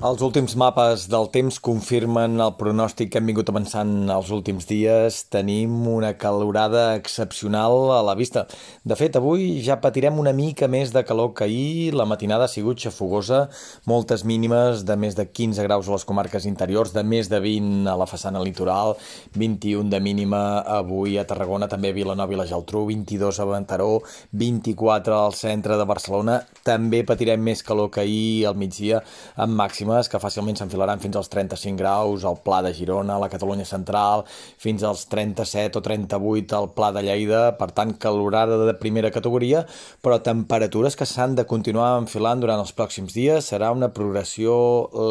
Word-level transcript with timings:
Els 0.00 0.22
últims 0.24 0.54
mapes 0.56 1.02
del 1.12 1.26
temps 1.28 1.58
confirmen 1.60 2.40
el 2.40 2.54
pronòstic 2.56 3.10
que 3.12 3.20
hem 3.20 3.26
vingut 3.28 3.50
avançant 3.52 3.90
els 4.08 4.30
últims 4.32 4.64
dies. 4.64 5.18
Tenim 5.28 5.74
una 5.92 6.14
calorada 6.16 6.94
excepcional 6.96 7.90
a 7.92 7.98
la 8.06 8.14
vista. 8.16 8.46
De 8.80 8.96
fet, 8.96 9.18
avui 9.20 9.58
ja 9.60 9.76
patirem 9.82 10.16
una 10.22 10.32
mica 10.32 10.70
més 10.72 10.94
de 10.94 11.02
calor 11.04 11.34
que 11.36 11.44
ahir. 11.44 11.92
La 11.92 12.06
matinada 12.08 12.46
ha 12.48 12.48
sigut 12.48 12.80
xafogosa, 12.80 13.42
moltes 13.84 14.24
mínimes 14.24 14.86
de 14.88 14.96
més 14.96 15.18
de 15.18 15.26
15 15.28 15.66
graus 15.68 15.90
a 15.90 15.92
les 15.92 16.08
comarques 16.08 16.48
interiors, 16.48 16.94
de 16.96 17.04
més 17.04 17.28
de 17.28 17.42
20 17.44 17.92
a 17.92 17.98
la 18.00 18.08
façana 18.08 18.40
litoral, 18.40 18.96
21 19.36 19.92
de 19.92 20.00
mínima 20.00 20.64
avui 20.78 21.20
a 21.20 21.26
Tarragona, 21.28 21.68
també 21.68 21.92
a 21.92 21.98
Vilanova 22.00 22.32
i 22.32 22.40
la 22.40 22.48
Geltrú, 22.48 22.86
22 22.88 23.42
a 23.44 23.48
Ventaró, 23.52 23.90
24 24.32 25.20
al 25.20 25.36
centre 25.36 25.76
de 25.76 25.88
Barcelona. 25.92 26.40
També 26.64 27.04
patirem 27.04 27.44
més 27.52 27.60
calor 27.60 27.92
que 27.92 28.00
ahir 28.06 28.48
al 28.48 28.56
migdia, 28.56 29.04
amb 29.36 29.60
màxima 29.60 29.89
màximes 29.90 30.08
que 30.10 30.20
fàcilment 30.22 30.58
s'enfilaran 30.58 31.00
fins 31.02 31.16
als 31.16 31.28
35 31.32 31.78
graus 31.78 32.24
al 32.24 32.38
Pla 32.44 32.60
de 32.62 32.72
Girona, 32.72 33.16
a 33.16 33.22
la 33.22 33.28
Catalunya 33.28 33.64
Central, 33.64 34.24
fins 34.58 34.82
als 34.82 35.06
37 35.10 35.78
o 35.78 35.82
38 35.82 36.56
al 36.56 36.70
Pla 36.74 36.92
de 36.92 37.02
Lleida, 37.02 37.56
per 37.58 37.70
tant, 37.72 37.94
calorada 37.98 38.58
de 38.66 38.74
primera 38.74 39.10
categoria, 39.10 39.66
però 40.02 40.20
temperatures 40.22 40.96
que 40.96 41.06
s'han 41.06 41.34
de 41.34 41.46
continuar 41.46 41.98
enfilant 41.98 42.40
durant 42.40 42.60
els 42.60 42.72
pròxims 42.72 43.14
dies. 43.14 43.50
Serà 43.50 43.72
una 43.72 43.90
progressió 43.90 44.54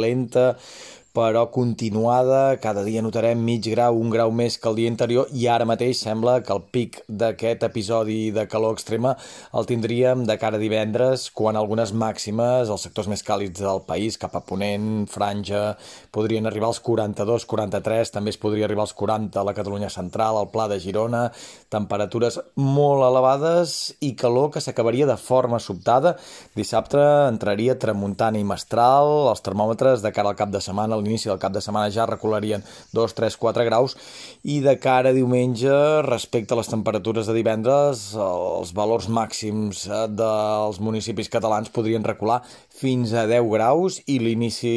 lenta, 0.00 0.54
però 1.14 1.44
continuada, 1.54 2.56
cada 2.58 2.82
dia 2.82 2.98
notarem 2.98 3.38
mig 3.38 3.62
grau, 3.70 3.94
un 4.02 4.10
grau 4.10 4.32
més 4.34 4.56
que 4.58 4.66
el 4.66 4.74
dia 4.80 4.90
anterior 4.90 5.28
i 5.30 5.44
ara 5.46 5.62
mateix 5.62 6.00
sembla 6.02 6.40
que 6.42 6.50
el 6.50 6.64
pic 6.74 6.96
d'aquest 7.06 7.62
episodi 7.62 8.32
de 8.34 8.48
calor 8.50 8.74
extrema 8.74 9.12
el 9.54 9.68
tindríem 9.68 10.24
de 10.26 10.34
cara 10.42 10.58
a 10.58 10.62
divendres 10.62 11.28
quan 11.30 11.54
algunes 11.54 11.92
màximes, 11.94 12.66
els 12.66 12.86
sectors 12.88 13.06
més 13.12 13.22
càlids 13.22 13.62
del 13.62 13.84
país, 13.86 14.18
cap 14.18 14.34
a 14.34 14.42
Ponent, 14.42 15.04
Franja, 15.06 15.76
podrien 16.10 16.50
arribar 16.50 16.72
als 16.72 16.82
42, 16.82 17.46
43, 17.46 18.10
també 18.10 18.34
es 18.34 18.40
podria 18.42 18.66
arribar 18.66 18.88
als 18.88 18.96
40 18.98 19.38
a 19.38 19.46
la 19.46 19.54
Catalunya 19.54 19.92
Central, 19.94 20.40
al 20.40 20.50
Pla 20.50 20.66
de 20.72 20.80
Girona, 20.82 21.28
temperatures 21.70 22.40
molt 22.58 23.06
elevades 23.06 23.94
i 24.02 24.16
calor 24.18 24.50
que 24.50 24.64
s'acabaria 24.66 25.06
de 25.06 25.18
forma 25.20 25.62
sobtada. 25.62 26.16
Dissabte 26.58 26.98
entraria 27.30 27.78
tramuntana 27.78 28.42
i 28.42 28.44
mestral, 28.50 29.30
els 29.30 29.46
termòmetres 29.46 30.02
de 30.02 30.10
cara 30.10 30.34
al 30.34 30.42
cap 30.42 30.50
de 30.50 30.62
setmana, 30.64 31.03
l'inici 31.04 31.30
del 31.30 31.40
cap 31.42 31.54
de 31.54 31.62
setmana 31.64 31.92
ja 31.94 32.08
recularien 32.10 32.64
2, 32.96 33.16
3, 33.20 33.38
4 33.40 33.68
graus 33.68 33.96
i 34.42 34.60
de 34.64 34.76
cara 34.82 35.12
a 35.12 35.16
diumenge 35.16 35.72
respecte 36.08 36.54
a 36.54 36.60
les 36.60 36.70
temperatures 36.72 37.28
de 37.28 37.36
divendres 37.36 38.06
els 38.18 38.74
valors 38.76 39.08
màxims 39.08 39.86
eh, 39.86 40.04
dels 40.08 40.80
municipis 40.80 41.30
catalans 41.32 41.72
podrien 41.74 42.04
recular 42.04 42.42
fins 42.74 43.12
a 43.14 43.24
10 43.30 43.46
graus 43.52 44.00
i 44.10 44.18
l'inici 44.18 44.74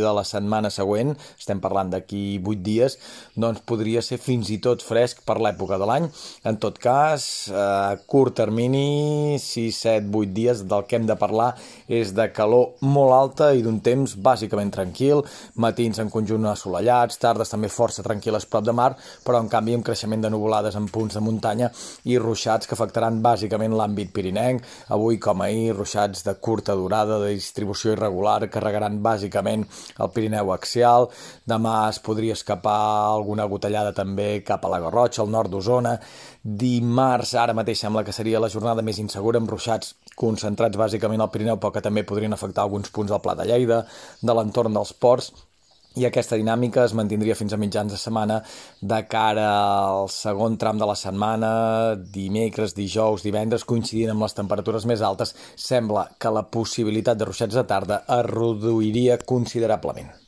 de 0.00 0.10
la 0.16 0.24
setmana 0.24 0.70
següent, 0.72 1.12
estem 1.38 1.60
parlant 1.60 1.90
d'aquí 1.92 2.38
8 2.40 2.62
dies, 2.64 2.96
doncs 3.36 3.60
podria 3.68 4.00
ser 4.02 4.18
fins 4.22 4.48
i 4.54 4.58
tot 4.64 4.82
fresc 4.84 5.20
per 5.28 5.36
l'època 5.42 5.78
de 5.80 5.88
l'any. 5.88 6.08
En 6.48 6.56
tot 6.62 6.78
cas, 6.80 7.26
a 7.52 7.98
curt 8.08 8.36
termini, 8.40 9.36
6, 9.40 9.80
7, 9.84 10.08
8 10.08 10.32
dies, 10.36 10.64
del 10.70 10.86
que 10.88 10.96
hem 10.98 11.08
de 11.10 11.18
parlar 11.20 11.52
és 11.88 12.14
de 12.16 12.30
calor 12.32 12.80
molt 12.80 13.12
alta 13.12 13.52
i 13.52 13.62
d'un 13.64 13.80
temps 13.84 14.16
bàsicament 14.16 14.72
tranquil, 14.72 15.24
matins 15.64 15.98
en 16.02 16.12
conjunt 16.12 16.46
assolellats, 16.52 17.18
tardes 17.22 17.50
també 17.50 17.72
força 17.72 18.04
tranquil·les 18.06 18.46
prop 18.50 18.64
de 18.68 18.76
mar, 18.76 18.92
però 19.24 19.40
en 19.42 19.50
canvi 19.52 19.78
amb 19.78 19.86
creixement 19.86 20.22
de 20.24 20.30
nuvolades 20.32 20.76
en 20.78 20.88
punts 20.92 21.16
de 21.16 21.24
muntanya 21.24 21.70
i 22.04 22.18
ruixats 22.20 22.68
que 22.68 22.76
afectaran 22.76 23.22
bàsicament 23.24 23.74
l'àmbit 23.74 24.12
pirinenc. 24.14 24.64
Avui, 24.94 25.18
com 25.18 25.42
ahir, 25.42 25.74
ruixats 25.74 26.24
de 26.26 26.36
curta 26.44 26.76
durada, 26.78 27.18
de 27.22 27.32
distribució 27.34 27.94
irregular, 27.96 28.42
carregaran 28.52 29.00
bàsicament 29.02 29.64
el 29.98 30.10
Pirineu 30.14 30.52
axial. 30.54 31.08
Demà 31.48 31.74
es 31.90 32.00
podria 32.04 32.36
escapar 32.38 32.78
alguna 33.14 33.48
gotellada 33.50 33.94
també 33.96 34.28
cap 34.46 34.64
a 34.64 34.72
la 34.72 34.80
Garrotxa, 34.84 35.22
al 35.24 35.32
nord 35.34 35.52
d'Osona. 35.52 35.96
Dimarts, 36.44 37.34
ara 37.40 37.56
mateix 37.56 37.80
sembla 37.84 38.04
que 38.04 38.16
seria 38.16 38.42
la 38.42 38.52
jornada 38.52 38.84
més 38.84 39.00
insegura, 39.02 39.40
amb 39.40 39.50
ruixats 39.50 39.94
concentrats 40.18 40.78
bàsicament 40.80 41.24
al 41.24 41.32
Pirineu, 41.34 41.58
però 41.60 41.72
que 41.74 41.84
també 41.84 42.06
podrien 42.06 42.36
afectar 42.36 42.66
alguns 42.66 42.92
punts 42.94 43.12
del 43.14 43.24
Pla 43.24 43.36
de 43.38 43.48
Lleida, 43.48 43.82
de 44.22 44.36
l'entorn 44.36 44.76
dels 44.76 44.94
ports 44.94 45.32
i 45.94 46.06
aquesta 46.08 46.38
dinàmica 46.40 46.84
es 46.84 46.94
mantindria 46.98 47.36
fins 47.38 47.54
a 47.54 47.60
mitjans 47.60 47.94
de 47.94 48.00
setmana 48.00 48.40
de 48.80 49.00
cara 49.10 49.46
al 49.52 50.10
segon 50.12 50.58
tram 50.58 50.80
de 50.80 50.88
la 50.90 50.96
setmana, 50.98 51.52
dimecres, 52.16 52.74
dijous, 52.74 53.22
divendres, 53.26 53.66
coincidint 53.68 54.14
amb 54.14 54.26
les 54.26 54.36
temperatures 54.40 54.88
més 54.90 55.04
altes, 55.06 55.36
sembla 55.54 56.08
que 56.18 56.34
la 56.34 56.46
possibilitat 56.58 57.20
de 57.20 57.30
ruixats 57.30 57.60
de 57.60 57.66
tarda 57.70 58.02
es 58.18 58.26
reduiria 58.32 59.20
considerablement. 59.22 60.23